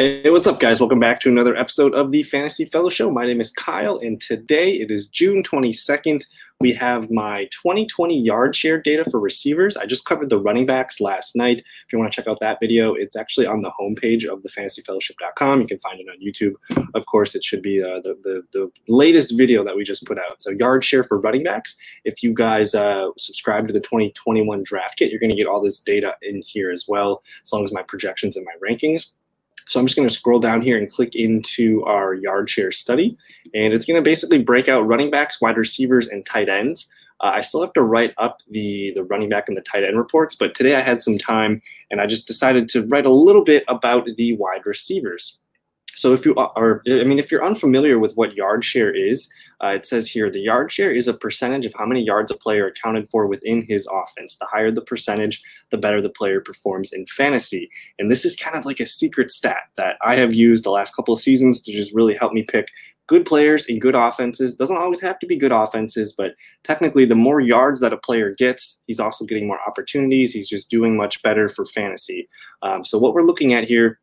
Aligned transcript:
Hey, 0.00 0.30
what's 0.30 0.46
up, 0.46 0.60
guys? 0.60 0.78
Welcome 0.78 1.00
back 1.00 1.18
to 1.22 1.28
another 1.28 1.56
episode 1.56 1.92
of 1.92 2.12
the 2.12 2.22
Fantasy 2.22 2.64
Fellow 2.64 2.88
Show. 2.88 3.10
My 3.10 3.26
name 3.26 3.40
is 3.40 3.50
Kyle, 3.50 3.98
and 3.98 4.20
today 4.20 4.74
it 4.74 4.92
is 4.92 5.08
June 5.08 5.42
22nd. 5.42 6.24
We 6.60 6.72
have 6.74 7.10
my 7.10 7.46
2020 7.46 8.16
yard 8.16 8.54
share 8.54 8.80
data 8.80 9.04
for 9.10 9.18
receivers. 9.18 9.76
I 9.76 9.86
just 9.86 10.04
covered 10.04 10.28
the 10.28 10.38
running 10.38 10.66
backs 10.66 11.00
last 11.00 11.34
night. 11.34 11.62
If 11.62 11.92
you 11.92 11.98
want 11.98 12.12
to 12.12 12.14
check 12.14 12.28
out 12.28 12.38
that 12.38 12.60
video, 12.60 12.94
it's 12.94 13.16
actually 13.16 13.46
on 13.46 13.62
the 13.62 13.72
homepage 13.80 14.24
of 14.24 14.40
thefantasyfellowship.com. 14.44 15.62
You 15.62 15.66
can 15.66 15.80
find 15.80 15.98
it 15.98 16.06
on 16.08 16.24
YouTube. 16.24 16.54
Of 16.94 17.04
course, 17.06 17.34
it 17.34 17.42
should 17.42 17.62
be 17.62 17.82
uh, 17.82 17.98
the, 18.04 18.16
the, 18.22 18.42
the 18.52 18.70
latest 18.86 19.36
video 19.36 19.64
that 19.64 19.74
we 19.74 19.82
just 19.82 20.06
put 20.06 20.16
out. 20.16 20.40
So, 20.40 20.52
yard 20.52 20.84
share 20.84 21.02
for 21.02 21.18
running 21.18 21.42
backs. 21.42 21.74
If 22.04 22.22
you 22.22 22.32
guys 22.32 22.72
uh, 22.72 23.08
subscribe 23.16 23.66
to 23.66 23.72
the 23.72 23.80
2021 23.80 24.62
draft 24.62 24.96
kit, 24.96 25.10
you're 25.10 25.18
going 25.18 25.30
to 25.30 25.36
get 25.36 25.48
all 25.48 25.60
this 25.60 25.80
data 25.80 26.14
in 26.22 26.40
here 26.46 26.70
as 26.70 26.84
well, 26.86 27.24
as 27.42 27.52
long 27.52 27.64
as 27.64 27.72
my 27.72 27.82
projections 27.82 28.36
and 28.36 28.46
my 28.46 28.54
rankings. 28.64 29.06
So 29.68 29.78
I'm 29.78 29.86
just 29.86 29.96
going 29.96 30.08
to 30.08 30.14
scroll 30.14 30.40
down 30.40 30.62
here 30.62 30.78
and 30.78 30.90
click 30.90 31.14
into 31.14 31.84
our 31.84 32.14
yard 32.14 32.48
share 32.48 32.72
study. 32.72 33.16
And 33.54 33.74
it's 33.74 33.84
going 33.84 34.02
to 34.02 34.02
basically 34.02 34.42
break 34.42 34.66
out 34.66 34.86
running 34.86 35.10
backs, 35.10 35.40
wide 35.40 35.58
receivers, 35.58 36.08
and 36.08 36.24
tight 36.24 36.48
ends. 36.48 36.90
Uh, 37.20 37.32
I 37.34 37.40
still 37.42 37.60
have 37.60 37.72
to 37.74 37.82
write 37.82 38.14
up 38.16 38.40
the, 38.48 38.92
the 38.94 39.04
running 39.04 39.28
back 39.28 39.48
and 39.48 39.56
the 39.56 39.60
tight 39.60 39.84
end 39.84 39.98
reports, 39.98 40.34
but 40.34 40.54
today 40.54 40.76
I 40.76 40.80
had 40.80 41.02
some 41.02 41.18
time 41.18 41.60
and 41.90 42.00
I 42.00 42.06
just 42.06 42.26
decided 42.26 42.68
to 42.68 42.86
write 42.86 43.06
a 43.06 43.10
little 43.10 43.42
bit 43.42 43.64
about 43.68 44.06
the 44.06 44.36
wide 44.36 44.64
receivers. 44.64 45.38
So 45.98 46.12
if 46.12 46.24
you 46.24 46.32
are, 46.36 46.80
I 46.86 47.02
mean, 47.02 47.18
if 47.18 47.32
you're 47.32 47.44
unfamiliar 47.44 47.98
with 47.98 48.14
what 48.14 48.36
yard 48.36 48.64
share 48.64 48.94
is, 48.94 49.28
uh, 49.60 49.72
it 49.74 49.84
says 49.84 50.08
here 50.08 50.30
the 50.30 50.38
yard 50.38 50.70
share 50.70 50.92
is 50.92 51.08
a 51.08 51.12
percentage 51.12 51.66
of 51.66 51.74
how 51.76 51.86
many 51.86 52.04
yards 52.04 52.30
a 52.30 52.36
player 52.36 52.66
accounted 52.66 53.10
for 53.10 53.26
within 53.26 53.62
his 53.62 53.84
offense. 53.92 54.36
The 54.36 54.46
higher 54.46 54.70
the 54.70 54.80
percentage, 54.80 55.42
the 55.70 55.76
better 55.76 56.00
the 56.00 56.08
player 56.08 56.40
performs 56.40 56.92
in 56.92 57.04
fantasy. 57.06 57.68
And 57.98 58.12
this 58.12 58.24
is 58.24 58.36
kind 58.36 58.54
of 58.54 58.64
like 58.64 58.78
a 58.78 58.86
secret 58.86 59.32
stat 59.32 59.62
that 59.76 59.96
I 60.00 60.14
have 60.14 60.32
used 60.32 60.62
the 60.62 60.70
last 60.70 60.94
couple 60.94 61.12
of 61.12 61.20
seasons 61.20 61.60
to 61.62 61.72
just 61.72 61.92
really 61.92 62.14
help 62.14 62.32
me 62.32 62.44
pick 62.44 62.68
good 63.08 63.26
players 63.26 63.66
in 63.66 63.80
good 63.80 63.96
offenses. 63.96 64.54
Doesn't 64.54 64.76
always 64.76 65.00
have 65.00 65.18
to 65.18 65.26
be 65.26 65.36
good 65.36 65.50
offenses, 65.50 66.12
but 66.12 66.34
technically, 66.62 67.06
the 67.06 67.16
more 67.16 67.40
yards 67.40 67.80
that 67.80 67.92
a 67.92 67.96
player 67.96 68.36
gets, 68.38 68.78
he's 68.86 69.00
also 69.00 69.24
getting 69.24 69.48
more 69.48 69.58
opportunities. 69.66 70.32
He's 70.32 70.48
just 70.48 70.70
doing 70.70 70.96
much 70.96 71.20
better 71.22 71.48
for 71.48 71.64
fantasy. 71.64 72.28
Um, 72.62 72.84
so 72.84 72.98
what 72.98 73.14
we're 73.14 73.22
looking 73.22 73.52
at 73.52 73.64
here 73.64 73.98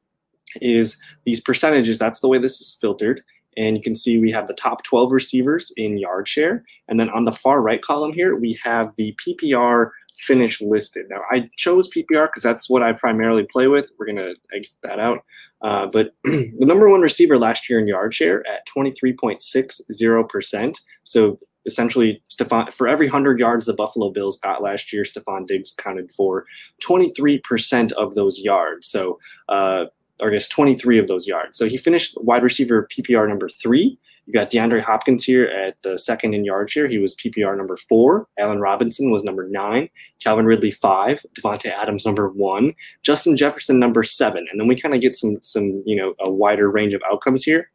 is 0.61 0.97
these 1.25 1.39
percentages. 1.39 1.97
That's 1.97 2.19
the 2.19 2.27
way 2.27 2.37
this 2.37 2.61
is 2.61 2.77
filtered. 2.79 3.21
And 3.57 3.77
you 3.77 3.81
can 3.81 3.95
see 3.95 4.19
we 4.19 4.31
have 4.31 4.47
the 4.47 4.53
top 4.53 4.83
12 4.83 5.11
receivers 5.11 5.71
in 5.77 5.97
yard 5.97 6.27
share. 6.27 6.63
And 6.87 6.99
then 6.99 7.09
on 7.09 7.23
the 7.23 7.31
far 7.31 7.61
right 7.61 7.81
column 7.81 8.13
here, 8.13 8.35
we 8.35 8.59
have 8.63 8.95
the 8.97 9.17
PPR 9.25 9.89
finish 10.19 10.61
listed. 10.61 11.05
Now, 11.09 11.21
I 11.31 11.49
chose 11.57 11.89
PPR 11.89 12.27
because 12.27 12.43
that's 12.43 12.69
what 12.69 12.83
I 12.83 12.91
primarily 12.93 13.45
play 13.45 13.67
with. 13.67 13.91
We're 13.97 14.07
going 14.07 14.19
to 14.19 14.35
exit 14.53 14.77
that 14.83 14.99
out. 14.99 15.23
Uh, 15.61 15.87
but 15.87 16.13
the 16.23 16.53
number 16.59 16.89
one 16.89 17.01
receiver 17.01 17.37
last 17.37 17.69
year 17.69 17.79
in 17.79 17.87
yard 17.87 18.13
share 18.13 18.45
at 18.47 18.67
23.60%. 18.67 20.75
So 21.03 21.39
essentially, 21.65 22.21
Stefon, 22.29 22.71
for 22.73 22.87
every 22.87 23.07
100 23.07 23.39
yards 23.39 23.65
the 23.65 23.73
Buffalo 23.73 24.11
Bills 24.11 24.37
got 24.37 24.61
last 24.61 24.93
year, 24.93 25.03
Stefon 25.03 25.47
Diggs 25.47 25.71
counted 25.77 26.11
for 26.11 26.45
23% 26.83 27.91
of 27.93 28.13
those 28.15 28.39
yards. 28.39 28.87
So, 28.87 29.19
uh, 29.49 29.85
or 30.21 30.29
I 30.29 30.33
guess 30.33 30.47
23 30.47 30.97
of 30.97 31.07
those 31.07 31.27
yards. 31.27 31.57
So 31.57 31.67
he 31.67 31.77
finished 31.77 32.17
wide 32.21 32.43
receiver 32.43 32.87
PPR 32.91 33.27
number 33.27 33.49
three. 33.49 33.97
You 34.25 34.33
got 34.33 34.49
DeAndre 34.49 34.81
Hopkins 34.81 35.23
here 35.23 35.45
at 35.45 35.81
the 35.83 35.97
second 35.97 36.33
in 36.33 36.45
yard 36.45 36.69
share. 36.69 36.87
He 36.87 36.97
was 36.97 37.15
PPR 37.15 37.55
number 37.55 37.77
four. 37.77 38.27
Allen 38.39 38.59
Robinson 38.59 39.11
was 39.11 39.23
number 39.23 39.47
nine. 39.47 39.89
Calvin 40.23 40.45
Ridley 40.45 40.71
five. 40.71 41.23
Davante 41.39 41.69
Adams 41.69 42.05
number 42.05 42.29
one. 42.29 42.73
Justin 43.03 43.37
Jefferson 43.37 43.77
number 43.77 44.03
seven. 44.03 44.47
And 44.49 44.59
then 44.59 44.67
we 44.67 44.79
kind 44.79 44.95
of 44.95 45.01
get 45.01 45.15
some 45.15 45.37
some 45.41 45.83
you 45.85 45.95
know 45.95 46.13
a 46.19 46.31
wider 46.31 46.71
range 46.71 46.93
of 46.93 47.03
outcomes 47.09 47.43
here. 47.43 47.69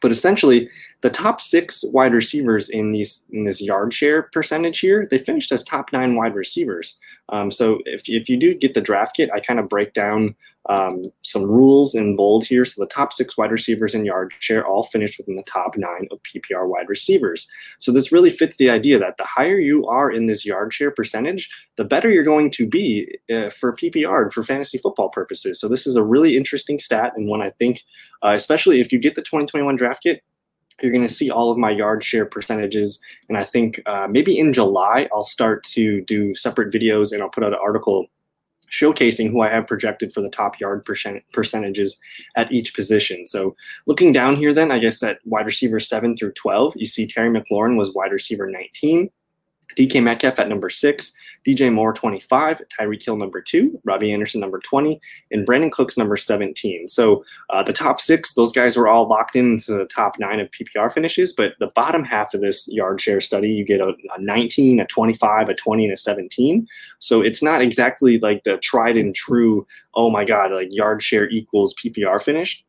But 0.00 0.12
essentially, 0.12 0.68
the 1.00 1.10
top 1.10 1.40
six 1.40 1.84
wide 1.92 2.12
receivers 2.12 2.68
in 2.68 2.90
these 2.90 3.24
in 3.30 3.44
this 3.44 3.60
yard 3.60 3.94
share 3.94 4.24
percentage 4.32 4.80
here, 4.80 5.06
they 5.08 5.18
finished 5.18 5.52
as 5.52 5.62
top 5.62 5.92
nine 5.92 6.16
wide 6.16 6.34
receivers. 6.34 6.98
Um, 7.28 7.50
so 7.50 7.78
if, 7.84 8.08
if 8.08 8.28
you 8.28 8.36
do 8.36 8.54
get 8.54 8.74
the 8.74 8.80
draft 8.80 9.14
kit, 9.16 9.30
I 9.32 9.40
kind 9.40 9.60
of 9.60 9.68
break 9.68 9.92
down 9.92 10.34
um, 10.68 11.02
some 11.22 11.44
rules 11.44 11.94
in 11.94 12.16
bold 12.16 12.44
here. 12.44 12.64
So 12.64 12.82
the 12.82 12.88
top 12.88 13.12
six 13.12 13.38
wide 13.38 13.52
receivers 13.52 13.94
in 13.94 14.04
yard 14.04 14.34
share 14.40 14.66
all 14.66 14.82
finished 14.82 15.18
within 15.18 15.34
the 15.34 15.44
top 15.44 15.76
nine 15.76 16.08
of 16.10 16.20
PPR 16.22 16.68
wide 16.68 16.88
receivers. 16.88 17.48
So 17.78 17.92
this 17.92 18.10
really 18.10 18.30
fits 18.30 18.56
the 18.56 18.70
idea 18.70 18.98
that 18.98 19.18
the 19.18 19.24
higher 19.24 19.58
you 19.58 19.86
are 19.86 20.10
in 20.10 20.26
this 20.26 20.44
yard 20.44 20.72
share 20.72 20.90
percentage, 20.90 21.48
the 21.76 21.84
better 21.84 22.10
you're 22.10 22.24
going 22.24 22.50
to 22.52 22.68
be 22.68 23.18
uh, 23.30 23.50
for 23.50 23.74
PPR 23.74 24.22
and 24.22 24.32
for 24.32 24.42
fantasy 24.42 24.78
football 24.78 25.10
purposes. 25.10 25.60
So 25.60 25.68
this 25.68 25.86
is 25.86 25.96
a 25.96 26.02
really 26.02 26.36
interesting 26.36 26.80
stat 26.80 27.12
and 27.16 27.28
one 27.28 27.40
I 27.40 27.50
think, 27.50 27.82
uh, 28.22 28.32
especially 28.34 28.80
if 28.80 28.92
you 28.92 28.98
get 28.98 29.14
the 29.14 29.22
2021 29.22 29.76
draft 29.76 30.02
kit, 30.02 30.22
you're 30.82 30.92
going 30.92 31.06
to 31.06 31.12
see 31.12 31.30
all 31.30 31.50
of 31.50 31.58
my 31.58 31.70
yard 31.70 32.04
share 32.04 32.24
percentages. 32.24 33.00
And 33.28 33.36
I 33.36 33.44
think 33.44 33.80
uh, 33.86 34.08
maybe 34.10 34.38
in 34.38 34.52
July, 34.52 35.08
I'll 35.12 35.24
start 35.24 35.64
to 35.64 36.02
do 36.02 36.34
separate 36.34 36.72
videos 36.72 37.12
and 37.12 37.22
I'll 37.22 37.28
put 37.30 37.44
out 37.44 37.52
an 37.52 37.58
article 37.60 38.06
showcasing 38.70 39.30
who 39.30 39.40
I 39.40 39.48
have 39.48 39.66
projected 39.66 40.12
for 40.12 40.20
the 40.20 40.28
top 40.28 40.60
yard 40.60 40.84
percent- 40.84 41.22
percentages 41.32 41.98
at 42.36 42.52
each 42.52 42.74
position. 42.74 43.26
So 43.26 43.56
looking 43.86 44.12
down 44.12 44.36
here, 44.36 44.52
then, 44.52 44.70
I 44.70 44.78
guess 44.78 45.02
at 45.02 45.20
wide 45.24 45.46
receiver 45.46 45.80
7 45.80 46.16
through 46.16 46.32
12, 46.32 46.74
you 46.76 46.86
see 46.86 47.06
Terry 47.06 47.30
McLaurin 47.30 47.76
was 47.76 47.94
wide 47.94 48.12
receiver 48.12 48.48
19. 48.48 49.10
DK 49.76 50.02
Metcalf 50.02 50.38
at 50.38 50.48
number 50.48 50.70
six, 50.70 51.12
DJ 51.46 51.72
Moore 51.72 51.92
25, 51.92 52.62
Tyreek 52.68 53.04
Hill 53.04 53.16
number 53.16 53.40
two, 53.40 53.80
Robbie 53.84 54.12
Anderson 54.12 54.40
number 54.40 54.58
20, 54.58 55.00
and 55.30 55.46
Brandin 55.46 55.70
Cooks 55.70 55.96
number 55.96 56.16
17. 56.16 56.88
So 56.88 57.24
uh, 57.50 57.62
the 57.62 57.72
top 57.72 58.00
six, 58.00 58.34
those 58.34 58.52
guys 58.52 58.76
were 58.76 58.88
all 58.88 59.06
locked 59.08 59.36
into 59.36 59.74
the 59.74 59.86
top 59.86 60.18
nine 60.18 60.40
of 60.40 60.50
PPR 60.50 60.92
finishes, 60.92 61.32
but 61.32 61.54
the 61.60 61.70
bottom 61.74 62.04
half 62.04 62.34
of 62.34 62.40
this 62.40 62.68
yard 62.68 63.00
share 63.00 63.20
study, 63.20 63.50
you 63.50 63.64
get 63.64 63.80
a, 63.80 63.94
a 64.16 64.20
19, 64.20 64.80
a 64.80 64.86
25, 64.86 65.48
a 65.48 65.54
20, 65.54 65.84
and 65.84 65.92
a 65.92 65.96
17. 65.96 66.66
So 66.98 67.20
it's 67.20 67.42
not 67.42 67.60
exactly 67.60 68.18
like 68.18 68.44
the 68.44 68.58
tried 68.58 68.96
and 68.96 69.14
true, 69.14 69.66
oh 69.94 70.10
my 70.10 70.24
God, 70.24 70.52
like 70.52 70.68
yard 70.70 71.02
share 71.02 71.28
equals 71.28 71.74
PPR 71.74 72.20
finish 72.20 72.64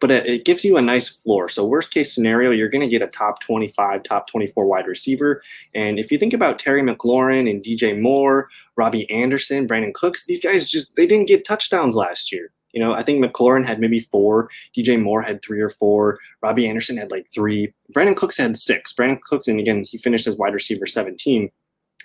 but 0.00 0.10
it, 0.10 0.26
it, 0.26 0.44
gives 0.44 0.64
you 0.64 0.76
a 0.76 0.82
nice 0.82 1.08
floor. 1.08 1.48
So 1.48 1.64
worst 1.64 1.92
case 1.92 2.14
scenario, 2.14 2.50
you're 2.50 2.68
going 2.68 2.82
to 2.82 2.88
get 2.88 3.02
a 3.02 3.06
top 3.06 3.40
25, 3.40 4.02
top 4.02 4.28
24 4.28 4.66
wide 4.66 4.86
receiver. 4.86 5.42
And 5.74 5.98
if 5.98 6.12
you 6.12 6.18
think 6.18 6.32
about 6.32 6.58
Terry 6.58 6.82
McLaurin 6.82 7.50
and 7.50 7.62
DJ 7.62 8.00
Moore, 8.00 8.48
Robbie 8.76 9.10
Anderson, 9.10 9.66
Brandin 9.66 9.94
Cooks, 9.94 10.24
these 10.26 10.40
guys 10.40 10.68
just 10.68 10.94
they 10.96 11.06
didn't 11.06 11.28
get 11.28 11.44
touchdowns 11.44 11.94
last 11.94 12.32
year. 12.32 12.52
You 12.72 12.80
know, 12.80 12.92
I 12.92 13.02
think 13.02 13.24
McLaurin 13.24 13.66
had 13.66 13.80
maybe 13.80 14.00
four, 14.00 14.50
DJ 14.76 15.00
Moore 15.00 15.22
had 15.22 15.42
three 15.42 15.60
or 15.60 15.70
four, 15.70 16.18
Robbie 16.42 16.68
Anderson 16.68 16.98
had 16.98 17.10
like 17.10 17.26
three, 17.32 17.72
Brandin 17.94 18.16
Cooks 18.16 18.36
had 18.36 18.56
six. 18.56 18.92
Brandin 18.92 19.20
Cooks, 19.22 19.48
and 19.48 19.58
again, 19.58 19.84
he 19.84 19.96
finished 19.96 20.26
as 20.26 20.36
wide 20.36 20.54
receiver 20.54 20.86
17. 20.86 21.50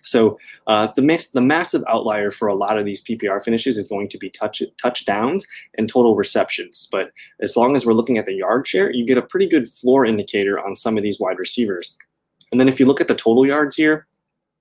So 0.03 0.37
uh, 0.67 0.87
the 0.95 1.29
the 1.33 1.41
massive 1.41 1.83
outlier 1.87 2.29
for 2.29 2.47
a 2.47 2.53
lot 2.53 2.77
of 2.77 2.85
these 2.85 3.01
PPR 3.01 3.43
finishes 3.43 3.77
is 3.77 3.87
going 3.87 4.09
to 4.09 4.17
be 4.17 4.29
touch 4.29 4.61
touchdowns 4.81 5.47
and 5.77 5.89
total 5.89 6.15
receptions. 6.15 6.87
But 6.91 7.11
as 7.41 7.57
long 7.57 7.75
as 7.75 7.85
we're 7.85 7.93
looking 7.93 8.17
at 8.17 8.25
the 8.25 8.35
yard 8.35 8.67
share, 8.67 8.91
you 8.91 9.05
get 9.05 9.17
a 9.17 9.21
pretty 9.21 9.47
good 9.47 9.67
floor 9.67 10.05
indicator 10.05 10.63
on 10.63 10.75
some 10.75 10.97
of 10.97 11.03
these 11.03 11.19
wide 11.19 11.39
receivers. 11.39 11.97
And 12.51 12.59
then 12.59 12.69
if 12.69 12.79
you 12.79 12.85
look 12.85 13.01
at 13.01 13.07
the 13.07 13.15
total 13.15 13.45
yards 13.47 13.75
here, 13.75 14.05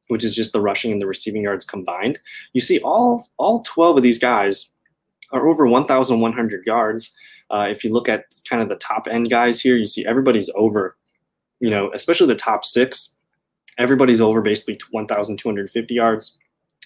which 0.08 0.24
is 0.24 0.34
just 0.34 0.52
the 0.52 0.60
rushing 0.60 0.92
and 0.92 1.00
the 1.00 1.06
receiving 1.06 1.42
yards 1.42 1.64
combined, 1.64 2.18
you 2.52 2.60
see 2.60 2.80
all 2.80 3.28
all 3.36 3.62
12 3.62 3.98
of 3.98 4.02
these 4.02 4.18
guys 4.18 4.70
are 5.32 5.46
over 5.46 5.66
1,100 5.66 6.66
yards. 6.66 7.10
Uh, 7.50 7.66
if 7.70 7.82
you 7.84 7.92
look 7.92 8.08
at 8.08 8.24
kind 8.48 8.62
of 8.62 8.68
the 8.68 8.76
top 8.76 9.08
end 9.10 9.30
guys 9.30 9.60
here, 9.60 9.76
you 9.76 9.86
see 9.86 10.06
everybody's 10.06 10.50
over, 10.54 10.96
you 11.60 11.70
know, 11.70 11.90
especially 11.92 12.26
the 12.26 12.34
top 12.34 12.64
six 12.64 13.16
everybody's 13.78 14.20
over 14.20 14.40
basically 14.40 14.78
1,250 14.90 15.94
yards. 15.94 16.38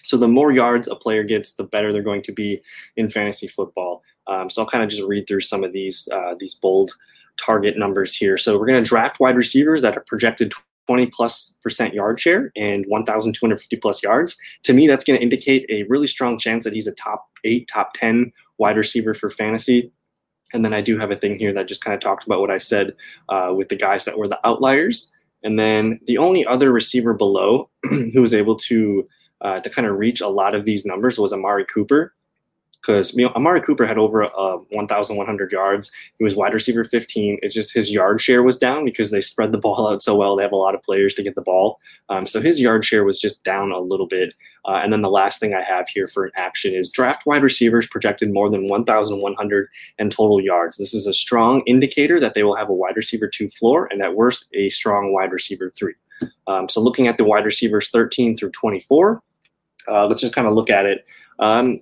So 0.03 0.15
the 0.17 0.27
more 0.27 0.51
yards 0.51 0.87
a 0.87 0.95
player 0.95 1.23
gets, 1.23 1.51
the 1.51 1.63
better 1.63 1.91
they're 1.91 2.01
going 2.01 2.21
to 2.23 2.31
be 2.31 2.61
in 2.95 3.09
fantasy 3.09 3.47
football. 3.47 4.03
Um, 4.27 4.49
so 4.49 4.61
I'll 4.61 4.69
kind 4.69 4.83
of 4.83 4.89
just 4.89 5.03
read 5.03 5.27
through 5.27 5.41
some 5.41 5.63
of 5.63 5.73
these 5.73 6.07
uh, 6.11 6.35
these 6.39 6.53
bold 6.53 6.91
target 7.37 7.77
numbers 7.77 8.15
here. 8.15 8.37
So 8.37 8.57
we're 8.57 8.65
going 8.65 8.81
to 8.81 8.87
draft 8.87 9.19
wide 9.19 9.35
receivers 9.35 9.81
that 9.81 9.97
are 9.97 10.03
projected 10.07 10.53
20 10.87 11.07
plus 11.07 11.55
percent 11.61 11.93
yard 11.93 12.19
share 12.19 12.51
and 12.55 12.85
1,250 12.87 13.75
plus 13.77 14.01
yards. 14.01 14.37
To 14.63 14.73
me, 14.73 14.87
that's 14.87 15.03
going 15.03 15.17
to 15.17 15.23
indicate 15.23 15.65
a 15.69 15.83
really 15.83 16.07
strong 16.07 16.37
chance 16.37 16.63
that 16.63 16.73
he's 16.73 16.87
a 16.87 16.93
top 16.93 17.27
eight, 17.43 17.67
top 17.67 17.93
10 17.93 18.31
wide 18.57 18.77
receiver 18.77 19.13
for 19.13 19.29
fantasy. 19.29 19.91
And 20.53 20.63
then 20.63 20.73
I 20.73 20.81
do 20.81 20.97
have 20.97 21.11
a 21.11 21.15
thing 21.15 21.37
here 21.37 21.53
that 21.53 21.67
just 21.67 21.83
kind 21.83 21.93
of 21.93 21.99
talked 21.99 22.25
about 22.25 22.39
what 22.39 22.51
I 22.51 22.57
said 22.57 22.95
uh, 23.27 23.53
with 23.55 23.69
the 23.69 23.75
guys 23.75 24.05
that 24.05 24.17
were 24.17 24.27
the 24.27 24.39
outliers. 24.47 25.11
And 25.47 25.57
then 25.57 26.01
the 26.07 26.17
only 26.17 26.45
other 26.45 26.73
receiver 26.73 27.13
below 27.13 27.69
who 27.89 28.21
was 28.21 28.33
able 28.33 28.57
to 28.57 29.07
uh, 29.39 29.61
to 29.61 29.69
kind 29.69 29.87
of 29.87 29.95
reach 29.95 30.19
a 30.19 30.27
lot 30.27 30.53
of 30.53 30.65
these 30.65 30.85
numbers 30.85 31.17
was 31.17 31.31
Amari 31.31 31.63
Cooper. 31.63 32.13
Because 32.81 33.13
you 33.13 33.25
know, 33.25 33.31
Amari 33.33 33.61
Cooper 33.61 33.85
had 33.85 33.97
over 33.97 34.23
uh, 34.23 34.57
1,100 34.71 35.51
yards. 35.51 35.91
He 36.17 36.23
was 36.23 36.35
wide 36.35 36.53
receiver 36.53 36.83
15. 36.83 37.39
It's 37.41 37.53
just 37.53 37.73
his 37.73 37.91
yard 37.91 38.21
share 38.21 38.43
was 38.43 38.57
down 38.57 38.85
because 38.85 39.11
they 39.11 39.21
spread 39.21 39.51
the 39.51 39.57
ball 39.67 39.87
out 39.87 40.01
so 40.01 40.15
well. 40.15 40.35
They 40.35 40.43
have 40.43 40.51
a 40.51 40.57
lot 40.57 40.75
of 40.75 40.83
players 40.83 41.13
to 41.15 41.23
get 41.23 41.35
the 41.35 41.41
ball. 41.41 41.79
Um, 42.09 42.25
so 42.25 42.41
his 42.41 42.61
yard 42.61 42.85
share 42.85 43.03
was 43.03 43.19
just 43.19 43.43
down 43.43 43.71
a 43.71 43.79
little 43.79 44.07
bit. 44.07 44.33
Uh, 44.65 44.79
and 44.83 44.91
then 44.91 45.01
the 45.01 45.09
last 45.09 45.39
thing 45.39 45.53
I 45.53 45.61
have 45.61 45.87
here 45.87 46.07
for 46.07 46.25
an 46.25 46.31
action 46.35 46.73
is 46.73 46.89
draft 46.89 47.25
wide 47.25 47.43
receivers 47.43 47.87
projected 47.87 48.33
more 48.33 48.49
than 48.49 48.67
1,100 48.67 49.69
and 49.97 50.11
total 50.11 50.41
yards. 50.41 50.77
This 50.77 50.93
is 50.93 51.07
a 51.07 51.13
strong 51.13 51.61
indicator 51.65 52.19
that 52.19 52.33
they 52.33 52.43
will 52.43 52.55
have 52.55 52.69
a 52.69 52.73
wide 52.73 52.97
receiver 52.97 53.27
two 53.27 53.47
floor 53.47 53.87
and 53.91 54.01
at 54.01 54.15
worst 54.15 54.45
a 54.53 54.69
strong 54.69 55.13
wide 55.13 55.31
receiver 55.31 55.69
three. 55.69 55.93
Um, 56.47 56.67
so 56.67 56.81
looking 56.81 57.07
at 57.07 57.17
the 57.17 57.23
wide 57.23 57.45
receivers 57.45 57.89
13 57.89 58.37
through 58.37 58.51
24, 58.51 59.21
uh, 59.87 60.07
let's 60.07 60.21
just 60.21 60.33
kind 60.33 60.47
of 60.47 60.53
look 60.53 60.69
at 60.69 60.85
it. 60.85 61.05
Um, 61.39 61.79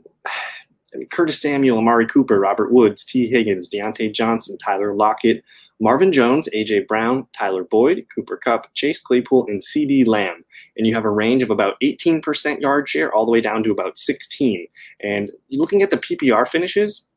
I 0.95 0.97
mean, 0.97 1.09
Curtis 1.09 1.41
Samuel, 1.41 1.77
Amari 1.77 2.07
Cooper, 2.07 2.39
Robert 2.39 2.71
Woods, 2.71 3.03
Tee 3.03 3.27
Higgins, 3.27 3.69
Diontae 3.69 4.13
Johnson, 4.13 4.57
Tyler 4.57 4.93
Lockett, 4.93 5.43
Marvin 5.81 6.13
Jones, 6.13 6.47
AJ 6.55 6.87
Brown, 6.87 7.27
Tyler 7.33 7.65
Boyd, 7.65 8.05
Cooper 8.15 8.37
Kupp, 8.37 8.73
Chase 8.75 9.01
Claypool, 9.01 9.45
and 9.47 9.61
CeeDee 9.61 10.07
Lamb. 10.07 10.45
And 10.77 10.87
you 10.87 10.95
have 10.95 11.03
a 11.03 11.09
range 11.09 11.43
of 11.43 11.49
about 11.49 11.75
18% 11.83 12.61
yard 12.61 12.87
share 12.87 13.13
all 13.13 13.25
the 13.25 13.31
way 13.31 13.41
down 13.41 13.61
to 13.63 13.71
about 13.71 13.97
16. 13.97 14.67
And 15.01 15.31
looking 15.51 15.81
at 15.81 15.91
the 15.91 15.97
PPR 15.97 16.47
finishes, 16.47 17.07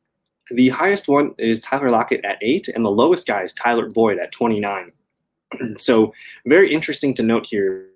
the 0.51 0.69
highest 0.69 1.07
one 1.07 1.33
is 1.37 1.61
Tyler 1.61 1.89
Lockett 1.89 2.25
at 2.25 2.37
8, 2.41 2.67
and 2.67 2.83
the 2.83 2.91
lowest 2.91 3.27
guy 3.27 3.43
is 3.43 3.53
Tyler 3.53 3.89
Boyd 3.89 4.19
at 4.19 4.33
29. 4.33 4.91
so 5.77 6.13
very 6.45 6.73
interesting 6.73 7.13
to 7.13 7.23
note 7.23 7.45
here 7.45 7.87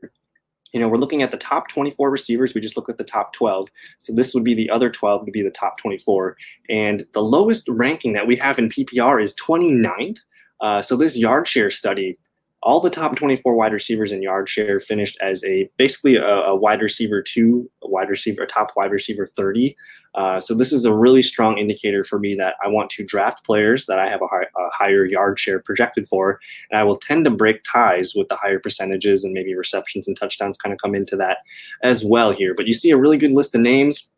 you 0.74 0.80
know, 0.80 0.90
we're 0.90 0.98
looking 0.98 1.22
at 1.22 1.32
the 1.32 1.38
top 1.38 1.70
24 1.70 2.10
receivers. 2.10 2.54
We 2.54 2.62
just 2.62 2.76
look 2.76 2.90
at 2.90 2.98
the 2.98 3.04
top 3.04 3.32
12. 3.34 3.70
So 4.00 4.14
this 4.14 4.34
would 4.34 4.44
be 4.44 4.56
the 4.56 4.70
other 4.70 4.90
12 4.90 5.26
to 5.26 5.32
be 5.32 5.44
the 5.44 5.52
top 5.52 5.78
24. 5.78 6.36
And 6.68 7.06
the 7.14 7.22
lowest 7.22 7.70
ranking 7.70 8.14
that 8.14 8.28
we 8.28 8.36
have 8.38 8.58
in 8.58 8.70
PPR 8.70 9.22
is 9.22 9.36
29th. 9.36 10.18
Uh, 10.60 10.82
so 10.82 10.96
this 10.96 11.18
yard 11.18 11.48
share 11.48 11.70
study 11.70 12.18
all 12.64 12.80
the 12.80 12.90
top 12.90 13.16
24 13.16 13.56
wide 13.56 13.74
receivers 13.74 14.12
in 14.12 14.22
yard 14.22 14.48
share 14.48 14.80
finished 14.80 15.18
as 15.22 15.44
a 15.44 15.70
basically 15.78 16.16
a, 16.16 16.26
a 16.26 16.56
wide 16.56 16.82
receiver 16.82 17.22
two, 17.22 17.70
a 17.84 17.90
wide 17.90 18.10
receiver, 18.10 18.44
a 18.44 18.48
top 18.48 18.72
wide 18.76 18.92
receiver 18.92 19.28
30. 19.28 19.76
Uh, 20.16 20.40
so 20.40 20.56
this 20.56 20.72
is 20.72 20.86
a 20.86 20.96
really 20.96 21.22
strong 21.22 21.58
indicator 21.58 22.04
for 22.04 22.20
me 22.20 22.36
that 22.36 22.56
I 22.64 22.70
want 22.70 22.90
to 22.92 23.04
draft 23.04 23.44
players 23.46 23.86
that 23.88 24.00
I 24.00 24.08
have 24.08 24.22
a, 24.22 24.28
high, 24.28 24.44
a, 24.44 24.70
higher 24.70 25.06
yard 25.06 25.40
share 25.40 25.60
projected 25.60 26.08
for, 26.08 26.40
and 26.72 26.80
I 26.80 26.84
will 26.84 26.98
tend 26.98 27.26
to 27.26 27.32
break 27.32 27.64
ties 27.64 28.14
with 28.16 28.30
the 28.30 28.38
higher 28.38 28.60
percentages 28.60 29.24
and 29.24 29.34
maybe 29.34 29.56
receptions 29.56 30.08
and 30.08 30.18
touchdowns 30.18 30.58
kind 30.58 30.72
of 30.72 30.80
come 30.80 30.96
into 30.96 31.18
that 31.18 31.40
as 31.82 32.06
well 32.06 32.32
here. 32.32 32.54
But 32.54 32.68
you 32.68 32.74
see 32.74 32.92
a 32.92 32.98
really 32.98 33.18
good 33.18 33.34
list 33.34 33.56
of 33.56 33.62
names. 33.62 34.10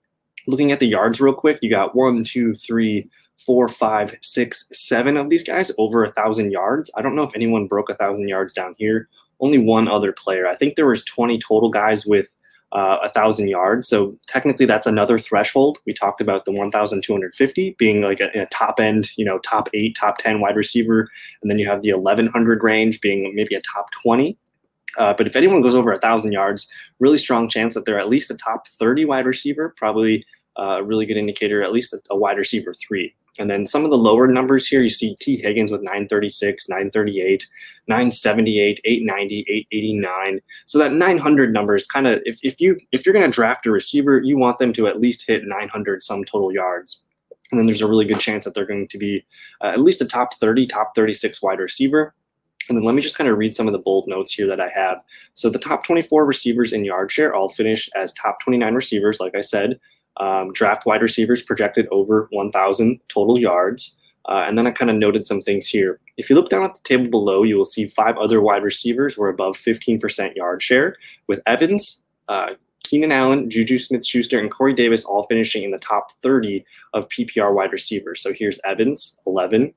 Looking 0.47 0.71
at 0.71 0.79
the 0.79 0.87
yards 0.87 1.19
real 1.19 1.33
quick, 1.33 1.57
you 1.63 1.71
got 1.71 1.95
one, 1.95 2.23
two, 2.23 2.53
three 2.53 3.09
four, 3.37 3.67
five, 3.67 4.15
six, 4.21 4.65
seven 4.71 5.17
of 5.17 5.29
these 5.29 5.43
guys 5.43 5.71
over 5.77 6.03
a 6.03 6.11
thousand 6.11 6.51
yards. 6.51 6.89
I 6.97 7.01
don't 7.01 7.15
know 7.15 7.23
if 7.23 7.35
anyone 7.35 7.67
broke 7.67 7.89
a 7.89 7.95
thousand 7.95 8.27
yards 8.27 8.53
down 8.53 8.75
here. 8.77 9.07
Only 9.39 9.57
one 9.57 9.87
other 9.87 10.11
player. 10.11 10.47
I 10.47 10.55
think 10.55 10.75
there 10.75 10.87
was 10.87 11.03
20 11.03 11.37
total 11.39 11.69
guys 11.69 12.05
with 12.05 12.27
uh, 12.71 12.99
a 13.03 13.09
thousand 13.09 13.47
yards. 13.47 13.87
So 13.87 14.17
technically, 14.27 14.65
that's 14.65 14.87
another 14.87 15.17
threshold. 15.19 15.77
We 15.85 15.93
talked 15.93 16.19
about 16.19 16.45
the 16.45 16.51
1,250 16.51 17.75
being 17.77 18.01
like 18.01 18.19
a, 18.19 18.29
a, 18.41 18.45
top 18.47 18.79
end, 18.79 19.11
you 19.15 19.23
know, 19.23 19.39
top 19.39 19.69
eight, 19.73 19.95
top 19.95 20.17
10 20.17 20.41
wide 20.41 20.55
receiver, 20.55 21.09
and 21.41 21.49
then 21.49 21.57
you 21.57 21.67
have 21.67 21.81
the 21.81 21.93
1,100 21.93 22.63
range 22.63 22.99
being 22.99 23.31
maybe 23.33 23.55
a 23.55 23.61
top 23.61 23.87
20. 24.03 24.37
Uh, 24.97 25.13
but 25.13 25.27
if 25.27 25.35
anyone 25.35 25.61
goes 25.61 25.75
over 25.75 25.91
a 25.93 25.99
thousand 25.99 26.31
yards, 26.31 26.67
really 26.99 27.17
strong 27.17 27.47
chance 27.47 27.73
that 27.73 27.85
they're 27.85 27.99
at 27.99 28.09
least 28.09 28.31
a 28.31 28.35
top 28.35 28.67
30 28.67 29.05
wide 29.05 29.25
receiver, 29.25 29.73
probably 29.77 30.25
uh, 30.57 30.77
a 30.79 30.83
really 30.83 31.05
good 31.05 31.17
indicator, 31.17 31.61
at 31.63 31.73
least 31.73 31.93
a, 31.93 31.99
a 32.09 32.17
wide 32.17 32.37
receiver 32.37 32.73
three. 32.73 33.13
And 33.37 33.49
then 33.49 33.65
some 33.65 33.83
of 33.83 33.91
the 33.91 33.97
lower 33.97 34.27
numbers 34.27 34.67
here, 34.67 34.81
you 34.81 34.89
see 34.89 35.15
Tee 35.19 35.37
Higgins 35.37 35.71
with 35.71 35.81
936, 35.81 36.69
938, 36.69 37.47
978, 37.87 38.79
890, 38.85 39.39
889. 39.41 40.41
So 40.65 40.79
that 40.79 40.93
900 40.93 41.53
number 41.53 41.75
is 41.75 41.85
kind 41.85 42.07
of 42.07 42.21
if, 42.25 42.39
if 42.43 42.61
you 42.61 42.77
if 42.91 43.05
you're 43.05 43.13
going 43.13 43.29
to 43.29 43.35
draft 43.35 43.65
a 43.65 43.71
receiver, 43.71 44.21
you 44.23 44.37
want 44.37 44.59
them 44.59 44.71
to 44.73 44.87
at 44.87 45.01
least 45.01 45.25
hit 45.27 45.43
900 45.45 46.01
some 46.01 46.23
total 46.23 46.53
yards. 46.53 47.03
And 47.51 47.59
then 47.59 47.65
there's 47.67 47.81
a 47.81 47.87
really 47.87 48.05
good 48.05 48.19
chance 48.19 48.45
that 48.45 48.53
they're 48.53 48.65
going 48.65 48.87
to 48.87 48.97
be 48.97 49.25
uh, 49.61 49.67
at 49.67 49.81
least 49.81 50.01
a 50.01 50.05
top 50.05 50.35
30, 50.35 50.65
top 50.65 50.95
36 50.95 51.41
wide 51.41 51.59
receiver. 51.59 52.15
And 52.67 52.77
then 52.77 52.83
let 52.83 52.95
me 52.95 53.01
just 53.01 53.15
kind 53.15 53.29
of 53.29 53.37
read 53.37 53.55
some 53.55 53.67
of 53.67 53.73
the 53.73 53.79
bold 53.79 54.07
notes 54.07 54.33
here 54.33 54.47
that 54.47 54.59
I 54.59 54.69
have. 54.69 54.99
So 55.35 55.49
the 55.49 55.59
top 55.59 55.85
24 55.85 56.25
receivers 56.25 56.73
in 56.73 56.83
yard 56.83 57.11
share 57.11 57.35
all 57.35 57.49
finished 57.49 57.91
as 57.95 58.11
top 58.13 58.41
29 58.41 58.73
receivers, 58.73 59.19
like 59.19 59.35
I 59.35 59.41
said. 59.41 59.79
Um, 60.17 60.53
draft 60.53 60.85
wide 60.85 61.01
receivers 61.01 61.41
projected 61.41 61.87
over 61.91 62.27
1,000 62.31 62.99
total 63.09 63.37
yards. 63.37 63.99
Uh, 64.27 64.43
and 64.47 64.57
then 64.57 64.65
I 64.65 64.71
kind 64.71 64.89
of 64.89 64.97
noted 64.97 65.25
some 65.25 65.41
things 65.41 65.67
here. 65.67 65.99
If 66.17 66.29
you 66.29 66.35
look 66.35 66.49
down 66.49 66.63
at 66.63 66.73
the 66.73 66.81
table 66.83 67.09
below, 67.09 67.43
you 67.43 67.57
will 67.57 67.65
see 67.65 67.87
five 67.87 68.17
other 68.17 68.41
wide 68.41 68.63
receivers 68.63 69.17
were 69.17 69.29
above 69.29 69.57
15% 69.57 70.35
yard 70.35 70.63
share, 70.63 70.95
with 71.27 71.41
Evans, 71.45 72.03
uh, 72.27 72.51
Keenan 72.83 73.11
Allen, 73.11 73.49
Juju 73.49 73.79
Smith 73.79 74.05
Schuster, 74.05 74.39
and 74.39 74.51
Corey 74.51 74.73
Davis 74.73 75.05
all 75.05 75.25
finishing 75.27 75.63
in 75.63 75.71
the 75.71 75.79
top 75.79 76.11
30 76.21 76.63
of 76.93 77.09
PPR 77.09 77.53
wide 77.53 77.71
receivers. 77.71 78.21
So 78.21 78.31
here's 78.33 78.59
Evans, 78.63 79.17
11. 79.27 79.73